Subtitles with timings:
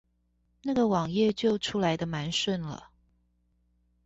[0.63, 2.89] 那個網頁就出來的蠻順了